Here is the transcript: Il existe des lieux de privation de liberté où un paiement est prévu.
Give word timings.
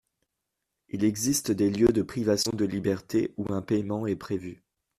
Il 0.89 1.03
existe 1.03 1.51
des 1.51 1.69
lieux 1.69 1.93
de 1.93 2.01
privation 2.01 2.51
de 2.57 2.65
liberté 2.65 3.35
où 3.37 3.53
un 3.53 3.61
paiement 3.61 4.07
est 4.07 4.15
prévu. 4.15 4.63